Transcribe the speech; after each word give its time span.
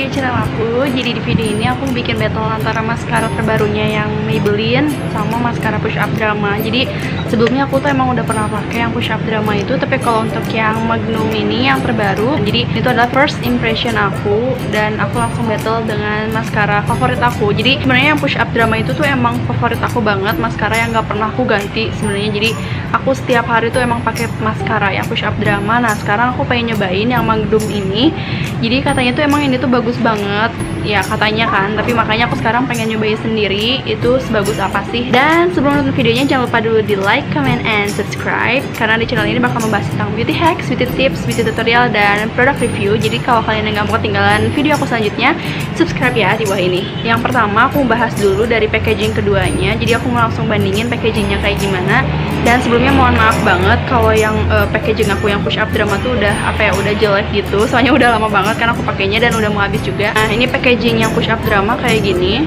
lagi 0.00 0.16
channel 0.16 0.32
aku. 0.32 0.88
Jadi 0.96 1.12
di 1.12 1.20
video 1.20 1.44
ini 1.44 1.68
aku 1.68 1.92
bikin 1.92 2.16
battle 2.16 2.48
antara 2.48 2.80
maskara 2.80 3.28
terbarunya 3.36 4.00
yang 4.00 4.08
Maybelline 4.24 4.88
Sama 5.12 5.36
maskara 5.36 5.76
push 5.76 6.00
up 6.00 6.08
drama. 6.16 6.56
Jadi 6.56 6.88
sebelumnya 7.30 7.70
aku 7.70 7.78
tuh 7.78 7.94
emang 7.94 8.10
udah 8.10 8.26
pernah 8.26 8.50
pakai 8.50 8.82
yang 8.82 8.90
push 8.90 9.08
up 9.08 9.22
drama 9.22 9.54
itu 9.54 9.78
Tapi 9.78 9.96
kalau 10.02 10.26
untuk 10.26 10.42
yang 10.50 10.76
Magnum 10.84 11.30
ini 11.30 11.70
yang 11.70 11.78
terbaru 11.80 12.42
Jadi 12.42 12.66
itu 12.74 12.86
adalah 12.90 13.06
first 13.14 13.38
impression 13.46 13.94
aku 13.94 14.58
Dan 14.74 14.98
aku 14.98 15.22
langsung 15.22 15.46
battle 15.46 15.86
dengan 15.86 16.34
maskara 16.34 16.82
favorit 16.84 17.22
aku. 17.22 17.54
Jadi 17.54 17.78
sebenarnya 17.80 18.18
yang 18.18 18.20
push 18.20 18.34
up 18.34 18.50
drama 18.50 18.82
itu 18.82 18.90
tuh 18.92 19.06
emang 19.06 19.38
favorit 19.46 19.78
aku 19.78 20.02
banget 20.02 20.34
Maskara 20.36 20.74
yang 20.74 20.90
gak 20.90 21.06
pernah 21.06 21.30
aku 21.30 21.46
ganti 21.46 21.94
sebenarnya. 21.96 22.30
Jadi 22.34 22.50
aku 22.90 23.14
setiap 23.14 23.46
hari 23.46 23.70
tuh 23.70 23.80
emang 23.80 24.02
pakai 24.02 24.26
maskara 24.42 24.90
yang 24.90 25.06
push 25.06 25.22
up 25.22 25.34
drama. 25.38 25.78
Nah 25.78 25.94
sekarang 25.94 26.34
aku 26.34 26.42
pengen 26.44 26.74
nyobain 26.74 27.06
yang 27.06 27.22
Magnum 27.22 27.62
ini. 27.70 28.10
Jadi 28.58 28.82
katanya 28.82 29.14
tuh 29.14 29.22
emang 29.22 29.46
ini 29.46 29.56
tuh 29.56 29.70
bagus 29.70 29.94
banget 30.02 30.50
ya 30.82 31.00
katanya 31.04 31.46
kan. 31.50 31.74
Tapi 31.76 31.90
makanya 31.92 32.30
aku 32.30 32.38
sekarang 32.40 32.64
pengen 32.64 32.94
nyobain 32.94 33.18
sendiri. 33.20 33.82
Itu 33.84 34.18
sebagus 34.22 34.56
apa 34.56 34.84
sih? 34.88 35.12
Dan 35.12 35.52
sebelum 35.52 35.80
nonton 35.80 35.94
videonya 35.94 36.24
jangan 36.26 36.48
lupa 36.48 36.58
dulu 36.62 36.80
di 36.84 36.96
like, 36.96 37.26
comment, 37.34 37.60
and 37.66 37.90
subscribe. 37.92 38.64
Karena 38.76 38.96
di 38.96 39.04
channel 39.04 39.28
ini 39.28 39.40
bakal 39.42 39.62
membahas 39.64 39.86
tentang 39.92 40.10
beauty 40.16 40.32
hacks, 40.32 40.70
beauty 40.70 40.88
tips, 40.96 41.22
beauty 41.28 41.42
tutorial, 41.44 41.92
dan 41.92 42.30
product 42.32 42.64
review. 42.64 42.96
Jadi 42.96 43.20
kalau 43.20 43.44
kalian 43.44 43.68
yang 43.68 43.84
gak 43.84 43.86
mau 43.90 43.96
ketinggalan 44.00 44.48
video 44.54 44.78
aku 44.78 44.86
selanjutnya 44.88 45.36
subscribe 45.76 46.16
ya 46.16 46.34
di 46.34 46.48
bawah 46.48 46.60
ini. 46.60 46.82
Yang 47.04 47.28
pertama 47.28 47.68
aku 47.68 47.84
bahas 47.84 48.12
dulu 48.16 48.48
dari 48.48 48.66
packaging 48.70 49.12
keduanya. 49.12 49.76
Jadi 49.76 49.92
aku 49.96 50.08
mau 50.08 50.26
langsung 50.26 50.48
bandingin 50.48 50.88
packagingnya 50.88 51.38
kayak 51.44 51.60
gimana. 51.60 52.02
Dan 52.40 52.56
sebelumnya 52.64 52.92
mohon 52.96 53.12
maaf 53.20 53.36
banget 53.44 53.78
kalau 53.84 54.16
yang 54.16 54.32
uh, 54.48 54.64
packaging 54.72 55.12
aku 55.12 55.28
yang 55.28 55.44
push 55.44 55.60
up 55.60 55.68
drama 55.76 56.00
tuh 56.00 56.16
udah 56.16 56.32
apa 56.48 56.68
ya 56.68 56.72
udah 56.72 56.94
jelek 56.96 57.26
gitu. 57.36 57.68
Soalnya 57.68 57.92
udah 57.92 58.16
lama 58.16 58.32
banget 58.32 58.56
kan 58.56 58.72
aku 58.72 58.80
pakainya 58.80 59.20
dan 59.20 59.36
udah 59.36 59.52
mau 59.52 59.60
habis 59.60 59.84
juga. 59.84 60.16
Nah 60.16 60.32
ini 60.32 60.48
packaging 60.48 60.69
yang 60.78 61.10
push 61.10 61.26
up 61.26 61.42
drama 61.42 61.74
kayak 61.74 62.06
gini. 62.06 62.46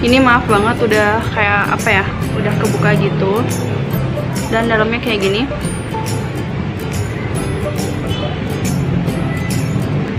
Ini 0.00 0.16
maaf 0.24 0.48
banget 0.48 0.80
udah 0.80 1.20
kayak 1.28 1.76
apa 1.76 1.88
ya 1.92 2.04
udah 2.40 2.52
kebuka 2.56 2.90
gitu. 2.96 3.44
Dan 4.48 4.72
dalamnya 4.72 4.96
kayak 5.04 5.20
gini. 5.28 5.44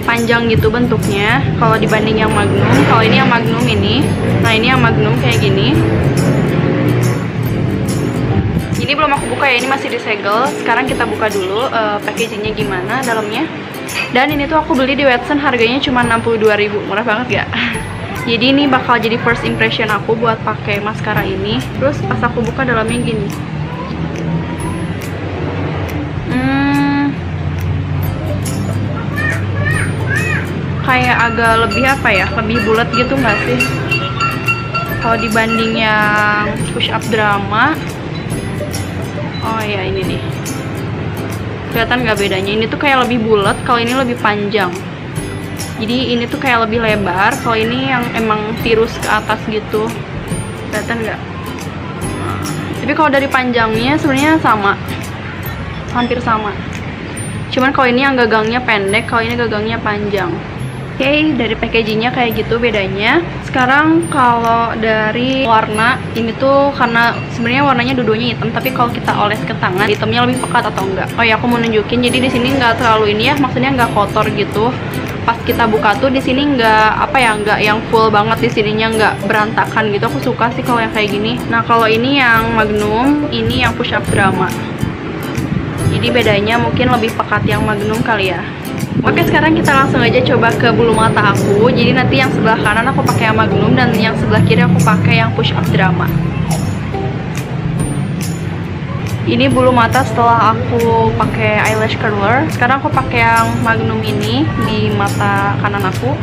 Panjang 0.05 0.53
gitu 0.53 0.69
bentuknya. 0.69 1.41
Kalau 1.57 1.81
dibanding 1.81 2.21
yang 2.21 2.29
magnum 2.29 2.77
kalau 2.85 3.01
ini 3.01 3.17
yang 3.17 3.31
magnum 3.33 3.65
ini 3.65 4.05
nah 4.45 4.53
ini 4.53 4.69
yang 4.69 4.81
magnum 4.85 5.17
kayak 5.17 5.41
gini. 5.41 5.73
Ini 8.77 8.91
belum 8.93 9.17
aku 9.17 9.33
buka 9.33 9.49
ya 9.49 9.57
ini 9.57 9.65
masih 9.65 9.89
disegel. 9.89 10.45
Sekarang 10.61 10.85
kita 10.85 11.09
buka 11.09 11.25
dulu 11.33 11.65
uh, 11.73 11.97
packagingnya 12.05 12.53
gimana 12.53 13.01
dalamnya 13.01 13.49
dan 14.13 14.29
ini 14.29 14.45
tuh 14.45 14.61
aku 14.61 14.77
beli 14.77 14.93
di 14.93 15.09
Watson 15.09 15.41
harganya 15.41 15.81
cuma 15.81 16.05
62.000 16.05 16.85
murah 16.85 17.01
banget 17.01 17.41
gak? 17.41 17.49
jadi 18.29 18.45
ini 18.53 18.69
bakal 18.69 19.01
jadi 19.01 19.17
first 19.25 19.41
impression 19.41 19.89
aku 19.89 20.13
buat 20.13 20.37
pakai 20.45 20.77
maskara 20.85 21.25
ini. 21.25 21.57
Terus 21.81 21.97
pas 22.05 22.21
aku 22.21 22.45
buka 22.45 22.61
dalamnya 22.61 23.01
gini. 23.01 23.27
Hmm, 26.29 27.09
kayak 30.85 31.17
agak 31.33 31.53
lebih 31.65 31.83
apa 31.89 32.09
ya? 32.13 32.29
Lebih 32.37 32.57
bulat 32.69 32.87
gitu 32.93 33.17
nggak 33.17 33.37
sih? 33.49 33.59
Kalau 35.01 35.17
dibanding 35.17 35.73
yang 35.73 36.53
push 36.69 36.93
up 36.93 37.01
drama. 37.09 37.73
Oh 39.41 39.59
ya 39.59 39.83
ini 39.89 40.05
nih 40.05 40.22
kelihatan 41.73 42.05
nggak 42.05 42.17
bedanya. 42.21 42.51
Ini 42.53 42.65
tuh 42.69 42.79
kayak 42.79 43.09
lebih 43.09 43.25
bulat 43.25 43.57
kalau 43.65 43.81
ini 43.81 43.97
lebih 43.97 44.15
panjang. 44.21 44.69
Jadi 45.81 46.15
ini 46.15 46.29
tuh 46.29 46.37
kayak 46.37 46.69
lebih 46.69 46.79
lebar 46.79 47.33
kalau 47.41 47.57
ini 47.57 47.89
yang 47.89 48.05
emang 48.13 48.53
tirus 48.61 48.93
ke 49.01 49.09
atas 49.09 49.41
gitu. 49.49 49.89
Kelihatan 50.69 51.01
nggak? 51.03 51.19
Tapi 52.85 52.93
kalau 52.93 53.09
dari 53.09 53.27
panjangnya 53.27 53.97
sebenarnya 53.97 54.37
sama. 54.39 54.77
Hampir 55.91 56.21
sama. 56.21 56.53
Cuman 57.49 57.73
kalau 57.73 57.89
ini 57.89 58.05
yang 58.05 58.15
gagangnya 58.15 58.61
pendek 58.61 59.09
kalau 59.09 59.25
ini 59.25 59.33
gagangnya 59.33 59.77
panjang 59.81 60.29
okay, 60.95 61.33
dari 61.33 61.55
packagingnya 61.57 62.13
kayak 62.13 62.37
gitu 62.37 62.61
bedanya. 62.61 63.21
Sekarang 63.45 64.05
kalau 64.09 64.73
dari 64.77 65.45
warna, 65.45 65.97
ini 66.17 66.33
tuh 66.37 66.73
karena 66.73 67.13
sebenarnya 67.33 67.63
warnanya 67.65 67.93
dua-duanya 67.97 68.33
hitam, 68.33 68.49
tapi 68.53 68.73
kalau 68.73 68.89
kita 68.89 69.13
oles 69.13 69.41
ke 69.45 69.53
tangan, 69.57 69.89
hitamnya 69.89 70.25
lebih 70.25 70.41
pekat 70.41 70.69
atau 70.73 70.83
enggak. 70.85 71.09
Oh 71.17 71.25
ya, 71.25 71.37
aku 71.37 71.45
mau 71.49 71.61
nunjukin. 71.61 72.01
Jadi 72.01 72.17
di 72.17 72.29
sini 72.29 72.53
nggak 72.53 72.81
terlalu 72.81 73.13
ini 73.17 73.29
ya, 73.29 73.35
maksudnya 73.37 73.73
nggak 73.73 73.91
kotor 73.93 74.25
gitu. 74.33 74.73
Pas 75.23 75.39
kita 75.47 75.69
buka 75.71 75.95
tuh 76.03 76.11
di 76.11 76.19
sini 76.19 76.43
nggak 76.57 76.89
apa 76.99 77.17
ya, 77.21 77.31
nggak 77.39 77.59
yang 77.63 77.79
full 77.87 78.11
banget 78.11 78.43
di 78.43 78.49
sininya 78.51 78.87
nggak 78.91 79.13
berantakan 79.29 79.93
gitu. 79.93 80.03
Aku 80.09 80.19
suka 80.19 80.51
sih 80.51 80.65
kalau 80.65 80.83
yang 80.83 80.91
kayak 80.91 81.09
gini. 81.13 81.39
Nah 81.47 81.63
kalau 81.63 81.87
ini 81.87 82.19
yang 82.19 82.53
Magnum, 82.57 83.31
ini 83.31 83.63
yang 83.63 83.71
push 83.77 83.95
up 83.95 84.03
drama. 84.11 84.51
Jadi 85.93 86.09
bedanya 86.09 86.59
mungkin 86.59 86.91
lebih 86.91 87.15
pekat 87.15 87.47
yang 87.47 87.63
Magnum 87.63 88.03
kali 88.03 88.35
ya. 88.35 88.43
Oke 89.03 89.19
sekarang 89.27 89.51
kita 89.51 89.67
langsung 89.75 89.99
aja 89.99 90.23
coba 90.23 90.47
ke 90.55 90.71
bulu 90.71 90.95
mata 90.95 91.35
aku. 91.35 91.67
Jadi 91.67 91.91
nanti 91.91 92.23
yang 92.23 92.31
sebelah 92.31 92.55
kanan 92.55 92.87
aku 92.87 93.03
pakai 93.03 93.27
yang 93.27 93.35
magnum 93.35 93.75
Dan 93.75 93.91
yang 93.99 94.15
sebelah 94.15 94.39
kiri 94.47 94.63
aku 94.63 94.79
pakai 94.79 95.19
yang 95.19 95.35
push 95.35 95.51
up 95.51 95.67
drama. 95.75 96.07
Ini 99.27 99.51
bulu 99.51 99.75
mata 99.75 100.07
setelah 100.07 100.55
aku 100.55 101.11
pakai 101.19 101.67
eyelash 101.67 101.99
curler. 101.99 102.47
Sekarang 102.55 102.79
aku 102.79 102.87
pakai 102.95 103.27
yang 103.27 103.51
magnum 103.59 103.99
ini 103.99 104.47
di 104.71 104.87
mata 104.95 105.59
kanan 105.59 105.83
aku 105.83 106.15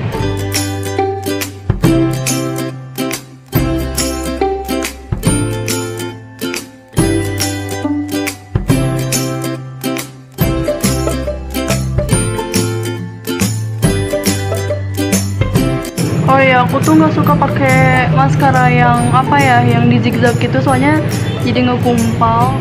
ya, 16.43 16.65
aku 16.65 16.81
tuh 16.81 16.97
nggak 16.97 17.13
suka 17.15 17.33
pakai 17.37 18.09
maskara 18.13 18.73
yang 18.73 19.13
apa 19.13 19.37
ya, 19.39 19.59
yang 19.65 19.89
di 19.89 20.01
zigzag 20.01 20.37
gitu, 20.41 20.59
soalnya 20.61 20.99
jadi 21.45 21.71
ngekumpal. 21.71 22.57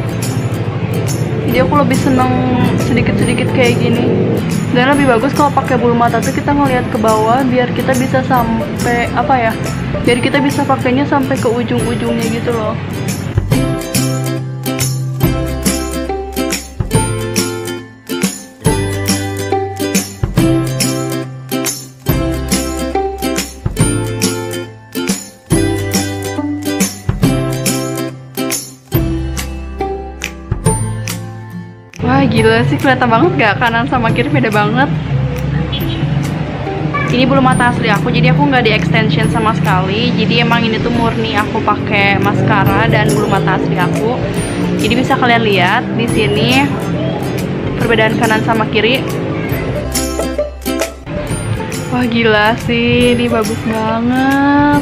Jadi 1.50 1.66
aku 1.66 1.74
lebih 1.82 1.98
seneng 1.98 2.62
sedikit-sedikit 2.86 3.50
kayak 3.58 3.82
gini. 3.82 4.06
Dan 4.70 4.94
lebih 4.94 5.10
bagus 5.10 5.34
kalau 5.34 5.50
pakai 5.50 5.82
bulu 5.82 5.98
mata 5.98 6.22
tuh 6.22 6.30
kita 6.30 6.54
ngeliat 6.54 6.86
ke 6.94 7.02
bawah, 7.02 7.42
biar 7.42 7.74
kita 7.74 7.98
bisa 7.98 8.22
sampai 8.22 9.10
apa 9.18 9.34
ya, 9.34 9.52
biar 10.06 10.22
kita 10.22 10.38
bisa 10.46 10.62
pakainya 10.62 11.10
sampai 11.10 11.34
ke 11.42 11.50
ujung-ujungnya 11.50 12.26
gitu 12.30 12.54
loh. 12.54 12.78
Wah 32.00 32.24
gila 32.24 32.64
sih 32.72 32.80
kelihatan 32.80 33.12
banget 33.12 33.32
gak? 33.36 33.56
Kanan 33.60 33.84
sama 33.92 34.08
kiri 34.16 34.32
beda 34.32 34.48
banget. 34.48 34.88
Ini 37.12 37.28
belum 37.28 37.44
mata 37.44 37.76
asli 37.76 37.92
aku 37.92 38.08
jadi 38.08 38.32
aku 38.32 38.48
nggak 38.48 38.64
di 38.64 38.72
extension 38.72 39.28
sama 39.28 39.52
sekali. 39.52 40.08
Jadi 40.16 40.40
emang 40.40 40.64
ini 40.64 40.80
tuh 40.80 40.96
murni 40.96 41.36
aku 41.36 41.60
pakai 41.60 42.16
maskara 42.24 42.88
dan 42.88 43.12
bulu 43.12 43.28
mata 43.28 43.60
asli 43.60 43.76
aku. 43.76 44.16
Jadi 44.80 44.94
bisa 44.96 45.20
kalian 45.20 45.44
lihat 45.44 45.84
di 46.00 46.08
sini 46.08 46.64
perbedaan 47.84 48.16
kanan 48.16 48.48
sama 48.48 48.64
kiri. 48.72 49.04
Wah 51.92 52.08
gila 52.08 52.56
sih 52.64 53.12
ini 53.12 53.28
bagus 53.28 53.60
banget. 53.68 54.82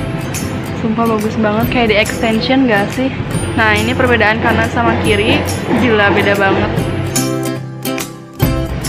Sumpah 0.85 1.17
bagus 1.17 1.33
banget 1.41 1.65
kayak 1.73 1.87
di 1.89 1.97
extension 1.97 2.69
gak 2.69 2.85
sih? 2.93 3.09
Nah 3.57 3.73
ini 3.73 3.97
perbedaan 3.97 4.37
kanan 4.37 4.69
sama 4.69 4.93
kiri. 5.01 5.41
Gila 5.81 6.13
beda 6.13 6.37
banget 6.37 6.76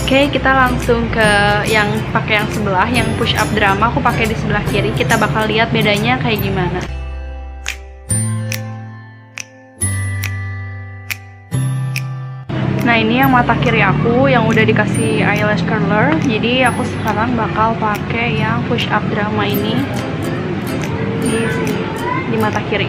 okay, 0.08 0.32
kita 0.32 0.48
langsung 0.56 1.04
ke 1.12 1.28
yang 1.68 1.84
pakai 2.16 2.40
yang 2.40 2.48
sebelah, 2.48 2.88
yang 2.88 3.04
push 3.20 3.36
up 3.36 3.44
drama. 3.52 3.92
Aku 3.92 4.00
pakai 4.00 4.24
di 4.24 4.32
sebelah 4.40 4.64
kiri. 4.72 4.88
Kita 4.96 5.20
bakal 5.20 5.44
lihat 5.44 5.68
bedanya 5.68 6.16
kayak 6.16 6.40
gimana. 6.40 6.80
Nah, 12.88 12.96
ini 12.96 13.20
yang 13.20 13.36
mata 13.36 13.52
kiri 13.60 13.84
aku 13.84 14.32
yang 14.32 14.48
udah 14.48 14.64
dikasih 14.64 15.20
eyelash 15.28 15.60
curler. 15.68 16.16
Jadi 16.24 16.64
aku 16.64 16.88
sekarang 16.88 17.36
bakal 17.36 17.76
pakai 17.76 18.40
yang 18.40 18.64
push 18.64 18.88
up 18.88 19.04
drama 19.12 19.44
ini 19.44 19.76
di 21.20 21.36
di 22.32 22.36
mata 22.40 22.64
kiri. 22.72 22.88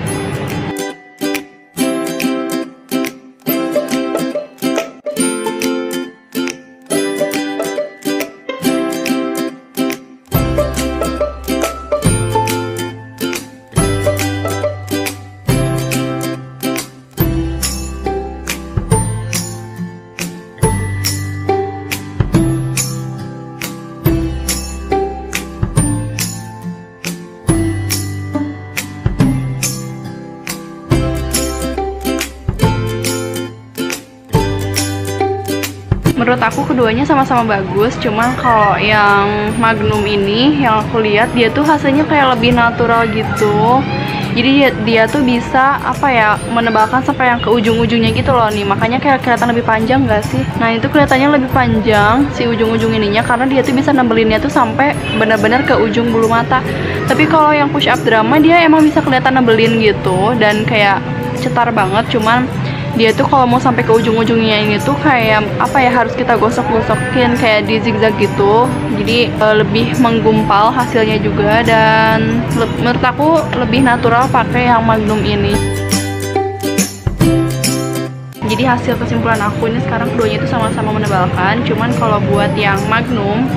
Aku 36.50 36.74
keduanya 36.74 37.06
sama-sama 37.06 37.46
bagus 37.46 37.94
cuman 38.02 38.34
kalau 38.42 38.74
yang 38.82 39.54
Magnum 39.62 40.02
ini 40.02 40.66
yang 40.66 40.82
aku 40.82 41.06
lihat 41.06 41.30
dia 41.38 41.54
tuh 41.54 41.62
hasilnya 41.62 42.10
kayak 42.10 42.34
lebih 42.34 42.58
natural 42.58 43.06
gitu. 43.14 43.86
Jadi 44.30 44.50
dia, 44.62 44.70
dia 44.86 45.04
tuh 45.10 45.26
bisa 45.26 45.82
apa 45.82 46.08
ya 46.08 46.30
menebalkan 46.54 47.02
sampai 47.02 47.34
yang 47.34 47.42
ke 47.42 47.50
ujung-ujungnya 47.50 48.14
gitu 48.14 48.32
loh 48.32 48.48
nih. 48.48 48.64
Makanya 48.64 49.02
kayak 49.02 49.26
kelihatan 49.26 49.52
lebih 49.52 49.66
panjang 49.66 50.06
gak 50.06 50.24
sih? 50.26 50.40
Nah 50.62 50.74
itu 50.74 50.86
kelihatannya 50.88 51.38
lebih 51.38 51.50
panjang 51.52 52.30
si 52.38 52.46
ujung-ujung 52.46 52.94
ininya 52.94 53.26
karena 53.26 53.50
dia 53.50 53.62
tuh 53.66 53.74
bisa 53.76 53.90
nembelinnya 53.92 54.40
tuh 54.40 54.54
sampai 54.54 54.96
benar-benar 55.18 55.66
ke 55.66 55.76
ujung 55.76 56.14
bulu 56.14 56.30
mata. 56.30 56.62
Tapi 57.10 57.26
kalau 57.26 57.52
yang 57.52 57.68
push 57.74 57.90
up 57.90 58.00
drama 58.06 58.38
dia 58.40 58.64
emang 58.64 58.86
bisa 58.86 59.02
kelihatan 59.02 59.38
nebelin 59.38 59.82
gitu 59.82 60.38
dan 60.38 60.64
kayak 60.64 61.02
cetar 61.40 61.72
banget 61.72 62.06
cuman 62.14 62.46
dia 63.00 63.16
tuh 63.16 63.24
kalau 63.32 63.48
mau 63.48 63.64
sampai 63.64 63.88
ke 63.88 63.96
ujung-ujungnya 63.96 64.60
ini 64.60 64.76
tuh 64.84 64.92
kayak 65.00 65.48
apa 65.56 65.80
ya 65.80 65.88
harus 65.88 66.12
kita 66.20 66.36
gosok-gosokin 66.36 67.32
kayak 67.40 67.64
di 67.64 67.80
zigzag 67.80 68.12
gitu. 68.20 68.68
Jadi 69.00 69.32
e, 69.32 69.46
lebih 69.56 69.96
menggumpal 70.04 70.68
hasilnya 70.76 71.16
juga 71.24 71.64
dan 71.64 72.44
menurut 72.60 73.00
aku 73.00 73.40
lebih 73.56 73.88
natural 73.88 74.28
pakai 74.28 74.68
yang 74.68 74.84
magnum 74.84 75.24
ini. 75.24 75.56
Jadi 78.52 78.64
hasil 78.68 79.00
kesimpulan 79.00 79.40
aku 79.48 79.72
ini 79.72 79.80
sekarang 79.80 80.12
keduanya 80.20 80.44
itu 80.44 80.48
sama-sama 80.52 80.92
menebalkan. 80.92 81.64
Cuman 81.64 81.96
kalau 81.96 82.20
buat 82.28 82.52
yang 82.60 82.84
magnum 82.92 83.48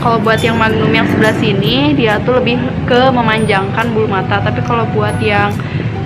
kalau 0.00 0.16
buat 0.24 0.40
yang 0.40 0.56
magnum 0.56 0.88
yang 0.94 1.04
sebelah 1.12 1.36
sini 1.36 1.92
dia 1.92 2.16
tuh 2.24 2.40
lebih 2.40 2.56
ke 2.88 3.12
memanjangkan 3.12 3.92
bulu 3.92 4.08
mata. 4.08 4.40
Tapi 4.40 4.64
kalau 4.64 4.88
buat 4.96 5.20
yang 5.20 5.52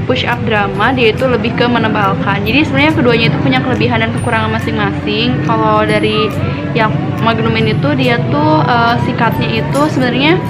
push 0.05 0.27
up 0.27 0.39
drama 0.45 0.91
dia 0.93 1.15
itu 1.15 1.25
lebih 1.25 1.55
ke 1.55 1.67
menebalkan. 1.67 2.43
Jadi 2.43 2.67
sebenarnya 2.67 2.93
keduanya 2.95 3.27
itu 3.31 3.39
punya 3.41 3.59
kelebihan 3.63 3.99
dan 4.03 4.11
kekurangan 4.21 4.51
masing-masing. 4.53 5.29
Kalau 5.47 5.87
dari 5.87 6.29
yang 6.73 6.91
magnum 7.21 7.53
ini 7.55 7.77
tuh 7.79 7.93
dia 7.95 8.19
tuh 8.33 8.65
uh, 8.65 8.97
sikatnya 9.05 9.63
itu 9.63 9.81
sebenarnya 9.93 10.41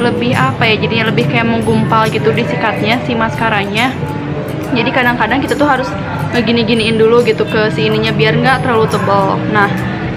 lebih 0.00 0.32
apa 0.32 0.64
ya 0.64 0.74
jadinya 0.80 1.12
lebih 1.12 1.28
kayak 1.28 1.46
menggumpal 1.46 2.08
gitu 2.08 2.32
di 2.32 2.42
sikatnya 2.48 2.98
si 3.04 3.12
maskaranya. 3.12 3.92
Jadi 4.70 4.90
kadang-kadang 4.94 5.42
kita 5.42 5.58
tuh 5.58 5.66
harus 5.66 5.90
gini-giniin 6.30 6.94
dulu 6.94 7.26
gitu 7.26 7.42
ke 7.42 7.74
si 7.74 7.90
ininya 7.90 8.14
biar 8.14 8.38
nggak 8.38 8.62
terlalu 8.62 8.86
tebal. 8.86 9.34
Nah 9.50 9.68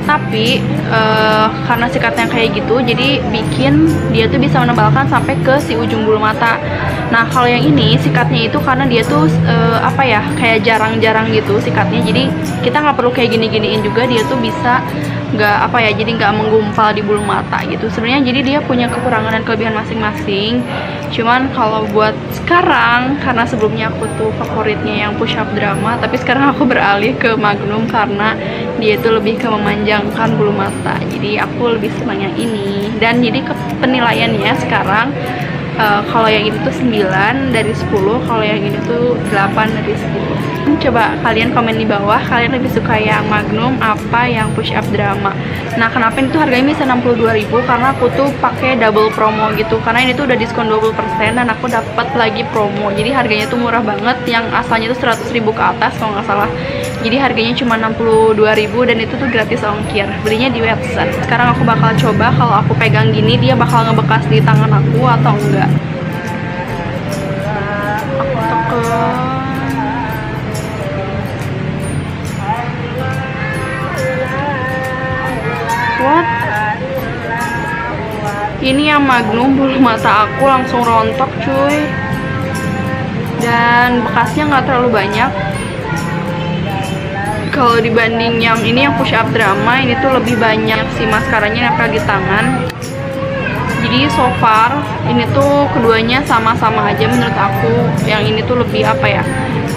tapi 0.03 0.59
uh, 0.91 1.47
karena 1.65 1.87
sikatnya 1.87 2.27
kayak 2.27 2.55
gitu 2.59 2.79
jadi 2.83 3.23
bikin 3.31 3.87
dia 4.11 4.27
tuh 4.27 4.39
bisa 4.39 4.59
menebalkan 4.59 5.07
sampai 5.07 5.35
ke 5.41 5.55
si 5.63 5.73
ujung 5.73 6.03
bulu 6.03 6.19
mata. 6.19 6.59
Nah 7.09 7.29
kalau 7.29 7.45
yang 7.45 7.61
ini 7.61 7.95
sikatnya 7.99 8.49
itu 8.49 8.57
karena 8.61 8.85
dia 8.89 9.05
tuh 9.05 9.29
uh, 9.45 9.79
apa 9.81 10.01
ya 10.03 10.21
kayak 10.37 10.65
jarang-jarang 10.65 11.29
gitu 11.31 11.59
sikatnya. 11.61 12.01
Jadi 12.03 12.23
kita 12.65 12.83
nggak 12.83 12.95
perlu 12.99 13.11
kayak 13.13 13.33
gini-giniin 13.37 13.81
juga 13.85 14.05
dia 14.05 14.21
tuh 14.27 14.37
bisa 14.39 14.83
nggak 15.33 15.57
apa 15.69 15.77
ya 15.81 15.91
jadi 15.97 16.13
nggak 16.13 16.31
menggumpal 16.37 16.93
di 16.93 17.01
bulu 17.01 17.25
mata 17.25 17.59
gitu. 17.65 17.89
Sebenarnya 17.89 18.21
jadi 18.29 18.39
dia 18.45 18.59
punya 18.61 18.85
kekurangan 18.87 19.33
dan 19.33 19.43
kelebihan 19.43 19.73
masing-masing. 19.73 20.61
Cuman 21.13 21.49
kalau 21.53 21.85
buat 21.89 22.13
sekarang 22.33 23.21
karena 23.21 23.43
sebelumnya 23.45 23.89
aku 23.89 24.05
tuh 24.17 24.29
favoritnya 24.37 25.09
yang 25.09 25.13
push 25.17 25.37
up 25.37 25.49
drama 25.53 25.97
tapi 26.01 26.17
sekarang 26.17 26.53
aku 26.53 26.65
beralih 26.65 27.13
ke 27.17 27.37
magnum 27.37 27.85
karena 27.89 28.37
dia 28.77 28.97
itu 28.97 29.09
lebih 29.09 29.37
ke 29.41 29.47
memanjangkan 29.49 30.29
bulu 30.37 30.53
mata. 30.53 30.97
Jadi 31.09 31.41
aku 31.41 31.77
lebih 31.77 31.89
senang 31.97 32.21
yang 32.21 32.35
ini. 32.37 32.93
Dan 32.97 33.21
jadi 33.21 33.41
penilaiannya 33.81 34.53
sekarang 34.61 35.07
uh, 35.77 36.01
kalau 36.09 36.29
yang 36.29 36.49
ini 36.49 36.57
tuh 36.61 36.73
9 36.73 37.55
dari 37.55 37.73
10 37.73 38.27
kalau 38.27 38.43
yang 38.43 38.61
ini 38.61 38.79
tuh 38.85 39.17
8 39.31 39.77
dari 39.77 39.93
10 39.95 40.53
coba 40.83 41.15
kalian 41.23 41.55
komen 41.55 41.79
di 41.79 41.87
bawah 41.87 42.19
kalian 42.27 42.59
lebih 42.59 42.67
suka 42.67 42.99
yang 42.99 43.23
magnum 43.31 43.79
apa 43.79 44.27
yang 44.27 44.51
push 44.51 44.75
up 44.75 44.83
drama. 44.91 45.31
Nah 45.79 45.87
kenapa 45.87 46.19
ini 46.19 46.27
tuh 46.27 46.43
harganya 46.43 46.75
bisa 46.75 46.83
62.000 46.83 47.47
karena 47.63 47.87
aku 47.95 48.11
tuh 48.19 48.27
pakai 48.43 48.75
double 48.75 49.07
promo 49.15 49.47
gitu. 49.55 49.79
Karena 49.79 50.03
ini 50.03 50.11
tuh 50.11 50.27
udah 50.27 50.35
diskon 50.35 50.67
20% 50.67 51.39
dan 51.39 51.47
aku 51.47 51.71
dapat 51.71 52.07
lagi 52.19 52.43
promo. 52.51 52.91
Jadi 52.91 53.15
harganya 53.15 53.47
tuh 53.47 53.59
murah 53.63 53.79
banget 53.79 54.17
yang 54.27 54.43
asalnya 54.51 54.91
tuh 54.91 54.99
100.000 54.99 55.39
ke 55.39 55.63
atas 55.63 55.91
kalau 55.95 56.19
nggak 56.19 56.27
salah 56.27 56.49
jadi 57.03 57.19
harganya 57.19 57.51
cuma 57.51 57.75
62.000 57.75 58.87
dan 58.87 58.97
itu 59.03 59.13
tuh 59.19 59.27
gratis 59.27 59.59
ongkir. 59.59 60.07
Belinya 60.23 60.47
di 60.47 60.63
website. 60.63 61.11
Sekarang 61.19 61.51
aku 61.51 61.67
bakal 61.67 61.91
coba 61.99 62.31
kalau 62.31 62.55
aku 62.63 62.71
pegang 62.79 63.11
gini 63.11 63.35
dia 63.35 63.59
bakal 63.59 63.83
ngebekas 63.83 64.23
di 64.31 64.39
tangan 64.39 64.71
aku 64.71 65.03
atau 65.03 65.35
enggak? 65.35 65.67
Aku 68.23 68.39
tekan 68.39 69.11
what? 76.07 76.27
Ini 78.63 78.95
yang 78.95 79.03
magnum 79.03 79.59
bulu 79.59 79.75
mata 79.83 80.23
aku 80.23 80.47
langsung 80.47 80.87
rontok 80.87 81.27
cuy. 81.43 81.83
Dan 83.43 84.07
bekasnya 84.07 84.47
nggak 84.47 84.63
terlalu 84.71 85.03
banyak 85.03 85.52
kalau 87.53 87.77
dibanding 87.77 88.41
yang 88.41 88.57
ini 88.65 88.89
yang 88.89 88.97
push 88.97 89.13
up 89.13 89.29
drama 89.29 89.77
ini 89.77 89.93
tuh 90.01 90.09
lebih 90.09 90.35
banyak 90.41 90.81
si 90.97 91.05
maskaranya 91.05 91.69
nempel 91.69 91.87
di 91.93 92.01
tangan. 92.01 92.65
Jadi 93.85 94.09
so 94.09 94.25
far 94.41 94.73
ini 95.05 95.21
tuh 95.37 95.69
keduanya 95.69 96.25
sama-sama 96.25 96.89
aja 96.89 97.05
menurut 97.05 97.37
aku. 97.37 97.85
Yang 98.09 98.21
ini 98.33 98.39
tuh 98.49 98.57
lebih 98.57 98.81
apa 98.81 99.05
ya? 99.05 99.23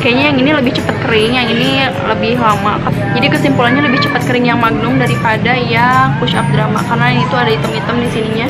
Kayaknya 0.01 0.25
yang 0.33 0.37
ini 0.41 0.51
lebih 0.57 0.73
cepat 0.73 0.97
kering 1.05 1.33
yang 1.37 1.49
ini 1.53 1.85
lebih 2.09 2.41
lama. 2.41 2.81
Jadi 3.13 3.27
kesimpulannya 3.29 3.85
lebih 3.85 4.01
cepat 4.09 4.25
kering 4.25 4.49
yang 4.49 4.57
magnum 4.57 4.97
daripada 4.97 5.53
yang 5.53 6.17
push 6.17 6.33
up 6.33 6.49
drama 6.57 6.81
karena 6.89 7.13
ini 7.13 7.29
tuh 7.29 7.37
ada 7.37 7.53
item-item 7.53 7.97
di 8.01 8.09
sininya. 8.09 8.49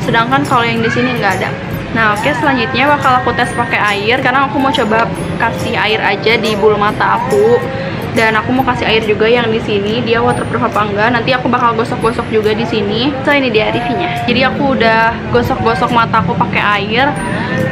Sedangkan 0.00 0.40
kalau 0.48 0.64
yang 0.64 0.80
di 0.80 0.88
sini 0.88 1.20
nggak 1.20 1.32
ada. 1.36 1.52
Nah 1.92 2.14
oke 2.14 2.22
okay, 2.22 2.32
selanjutnya 2.38 2.86
bakal 2.86 3.18
aku 3.20 3.34
tes 3.34 3.50
pakai 3.52 3.82
air 3.98 4.22
karena 4.22 4.46
aku 4.46 4.62
mau 4.62 4.70
coba 4.70 5.10
kasih 5.42 5.74
air 5.74 5.98
aja 5.98 6.38
di 6.38 6.54
bulu 6.54 6.78
mata 6.78 7.18
aku 7.18 7.58
dan 8.16 8.34
aku 8.34 8.50
mau 8.50 8.64
kasih 8.66 8.86
air 8.86 9.02
juga 9.06 9.26
yang 9.30 9.46
di 9.50 9.60
sini. 9.62 10.02
Dia 10.02 10.22
waterproof 10.24 10.66
apa 10.70 10.86
enggak? 10.86 11.08
Nanti 11.14 11.30
aku 11.34 11.46
bakal 11.46 11.74
gosok-gosok 11.78 12.26
juga 12.32 12.50
di 12.54 12.66
sini. 12.66 13.14
So 13.22 13.30
ini 13.30 13.50
dia 13.50 13.70
reviewnya 13.70 14.10
jadi 14.30 14.46
aku 14.46 14.78
udah 14.78 15.32
gosok-gosok 15.34 15.90
mata 15.90 16.22
aku 16.22 16.38
pakai 16.38 16.62
air 16.80 17.10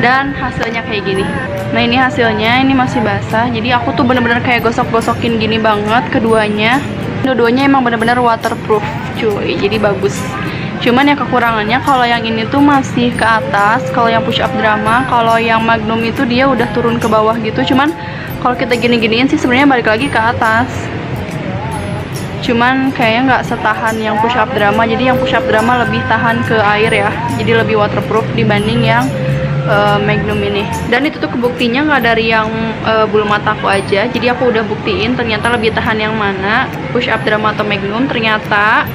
dan 0.03 0.35
hasilnya 0.35 0.83
kayak 0.83 1.07
gini. 1.07 1.25
Nah 1.71 1.81
ini 1.85 1.95
hasilnya. 1.95 2.67
Ini 2.67 2.75
masih 2.75 2.99
basah. 2.99 3.47
Jadi 3.47 3.71
aku 3.71 3.95
tuh 3.95 4.03
bener-bener 4.03 4.43
kayak 4.43 4.67
gosok-gosokin 4.67 5.39
gini 5.39 5.63
banget 5.63 6.09
keduanya. 6.11 6.83
Dua-duanya 7.23 7.71
emang 7.71 7.87
bener-bener 7.87 8.19
waterproof 8.19 8.83
cuy. 9.21 9.55
Jadi 9.55 9.77
bagus. 9.79 10.19
Cuman 10.79 11.11
yang 11.11 11.19
kekurangannya 11.19 11.79
kalau 11.83 12.07
yang 12.07 12.23
ini 12.23 12.43
tuh 12.51 12.63
masih 12.63 13.15
ke 13.15 13.23
atas. 13.23 13.87
Kalau 13.95 14.11
yang 14.11 14.27
push 14.27 14.43
up 14.43 14.51
drama 14.59 15.07
kalau 15.07 15.39
yang 15.39 15.63
magnum 15.63 16.03
itu 16.03 16.27
dia 16.27 16.51
udah 16.51 16.67
turun 16.75 16.99
ke 16.99 17.07
bawah 17.07 17.39
gitu. 17.39 17.75
Cuman 17.75 17.95
kalau 18.39 18.55
kita 18.55 18.79
gini-giniin 18.79 19.27
sih 19.27 19.39
sebenarnya 19.39 19.69
balik 19.69 19.89
lagi 19.91 20.07
ke 20.07 20.19
atas. 20.19 20.71
Cuman 22.39 22.95
kayaknya 22.95 23.23
nggak 23.35 23.43
setahan 23.51 23.97
yang 23.99 24.17
push 24.23 24.39
up 24.39 24.49
drama. 24.55 24.87
Jadi 24.87 25.11
yang 25.11 25.19
push 25.19 25.35
up 25.35 25.45
drama 25.45 25.85
lebih 25.85 26.01
tahan 26.07 26.41
ke 26.47 26.57
air 26.57 26.93
ya. 26.95 27.11
Jadi 27.37 27.53
lebih 27.53 27.77
waterproof 27.77 28.25
dibanding 28.39 28.87
yang 28.87 29.05
uh, 29.69 29.99
magnum 30.01 30.39
ini. 30.41 30.65
Dan 30.89 31.05
itu 31.05 31.19
tuh 31.19 31.29
kebuktinya 31.29 31.85
nggak 31.91 32.03
dari 32.15 32.31
yang 32.31 32.49
uh, 32.87 33.05
bulu 33.11 33.27
mataku 33.27 33.67
aja. 33.69 34.07
Jadi 34.07 34.27
aku 34.31 34.55
udah 34.55 34.63
buktiin 34.65 35.19
ternyata 35.19 35.51
lebih 35.53 35.75
tahan 35.75 35.99
yang 35.99 36.15
mana. 36.15 36.71
Push 36.95 37.11
up 37.11 37.21
drama 37.27 37.53
atau 37.53 37.67
magnum 37.67 38.07
ternyata 38.07 38.87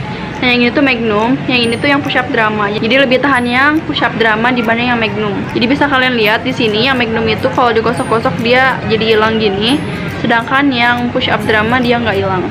Nah 0.44 0.52
yang 0.52 0.68
ini 0.68 0.76
tuh 0.76 0.84
Magnum, 0.84 1.40
yang 1.48 1.72
ini 1.72 1.80
tuh 1.80 1.88
yang 1.88 2.04
push 2.04 2.20
up 2.20 2.28
drama. 2.28 2.68
Jadi 2.68 3.00
lebih 3.00 3.24
tahan 3.24 3.48
yang 3.48 3.80
push 3.88 4.04
up 4.04 4.12
drama 4.20 4.52
dibanding 4.52 4.92
yang 4.92 5.00
Magnum. 5.00 5.32
Jadi 5.56 5.72
bisa 5.72 5.88
kalian 5.88 6.20
lihat 6.20 6.44
di 6.44 6.52
sini 6.52 6.84
yang 6.84 7.00
Magnum 7.00 7.24
itu 7.32 7.48
kalau 7.56 7.72
digosok-gosok 7.72 8.44
dia 8.44 8.76
jadi 8.92 9.16
hilang 9.16 9.40
gini, 9.40 9.80
sedangkan 10.20 10.68
yang 10.68 11.08
push 11.16 11.32
up 11.32 11.40
drama 11.48 11.80
dia 11.80 11.96
nggak 11.96 12.20
hilang. 12.20 12.44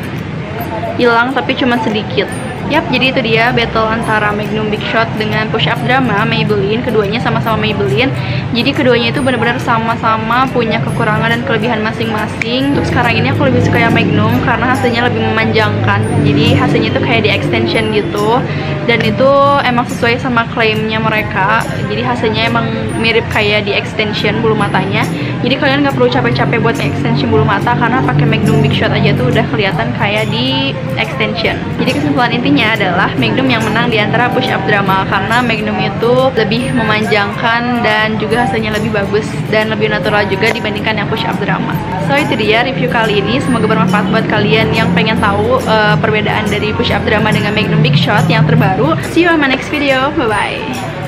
Hilang 0.96 1.36
tapi 1.36 1.52
cuma 1.52 1.76
sedikit. 1.84 2.24
Yap, 2.70 2.86
jadi 2.94 3.10
itu 3.10 3.20
dia 3.26 3.50
battle 3.50 3.88
antara 3.90 4.30
Magnum 4.30 4.70
Big 4.70 4.84
Shot 4.92 5.10
dengan 5.18 5.50
Push 5.50 5.66
Up 5.66 5.80
Drama 5.82 6.22
Maybelline. 6.22 6.84
Keduanya 6.84 7.18
sama-sama 7.18 7.58
Maybelline. 7.58 8.12
Jadi 8.52 8.70
keduanya 8.70 9.08
itu 9.10 9.24
benar-benar 9.24 9.58
sama-sama 9.58 10.46
punya 10.52 10.78
kekurangan 10.84 11.32
dan 11.32 11.42
kelebihan 11.48 11.80
masing-masing. 11.80 12.76
Untuk 12.76 12.86
sekarang 12.92 13.18
ini 13.18 13.32
aku 13.32 13.48
lebih 13.48 13.64
suka 13.64 13.80
yang 13.82 13.96
Magnum 13.96 14.44
karena 14.44 14.76
hasilnya 14.76 15.08
lebih 15.08 15.24
memanjangkan. 15.24 16.00
Jadi 16.22 16.44
hasilnya 16.54 16.88
itu 16.92 17.00
kayak 17.00 17.22
di 17.24 17.30
extension 17.32 17.84
gitu. 17.90 18.38
Dan 18.84 18.98
itu 19.02 19.30
emang 19.62 19.86
sesuai 19.88 20.20
sama 20.20 20.44
klaimnya 20.52 20.98
mereka. 20.98 21.64
Jadi 21.88 22.02
hasilnya 22.04 22.52
emang 22.52 22.66
mirip 23.00 23.24
kayak 23.32 23.64
di 23.64 23.72
extension 23.72 24.38
bulu 24.44 24.54
matanya. 24.54 25.02
Jadi 25.42 25.58
kalian 25.58 25.82
nggak 25.82 25.96
perlu 25.98 26.12
capek-capek 26.12 26.58
buat 26.62 26.78
extension 26.78 27.32
bulu 27.32 27.42
mata 27.42 27.74
karena 27.74 27.98
pakai 28.04 28.26
Magnum 28.28 28.62
Big 28.62 28.76
Shot 28.76 28.94
aja 28.94 29.10
tuh 29.16 29.32
udah 29.32 29.44
kelihatan 29.48 29.90
kayak 29.96 30.28
di 30.30 30.76
extension. 30.98 31.58
Jadi 31.82 31.90
kesimpulan 31.98 32.30
intinya 32.30 32.51
intinya 32.52 32.76
adalah 32.76 33.10
Magnum 33.16 33.48
yang 33.48 33.64
menang 33.64 33.88
di 33.88 33.96
antara 33.96 34.28
push 34.28 34.52
up 34.52 34.60
drama 34.68 35.08
karena 35.08 35.40
Magnum 35.40 35.72
itu 35.80 36.12
lebih 36.36 36.76
memanjangkan 36.76 37.80
dan 37.80 38.20
juga 38.20 38.44
hasilnya 38.44 38.76
lebih 38.76 38.92
bagus 38.92 39.24
dan 39.48 39.72
lebih 39.72 39.88
natural 39.88 40.28
juga 40.28 40.52
dibandingkan 40.52 41.00
yang 41.00 41.08
push 41.08 41.24
up 41.24 41.32
drama. 41.40 41.72
So 42.04 42.12
itu 42.12 42.36
dia 42.36 42.60
review 42.60 42.92
kali 42.92 43.24
ini. 43.24 43.40
Semoga 43.40 43.64
bermanfaat 43.64 44.04
buat 44.12 44.28
kalian 44.28 44.68
yang 44.76 44.92
pengen 44.92 45.16
tahu 45.16 45.64
uh, 45.64 45.96
perbedaan 45.96 46.44
dari 46.52 46.76
push 46.76 46.92
up 46.92 47.00
drama 47.08 47.32
dengan 47.32 47.56
Magnum 47.56 47.80
Big 47.80 47.96
Shot 47.96 48.28
yang 48.28 48.44
terbaru. 48.44 49.00
See 49.16 49.24
you 49.24 49.32
on 49.32 49.40
my 49.40 49.48
next 49.48 49.72
video. 49.72 50.12
Bye 50.12 50.28
bye. 50.28 51.01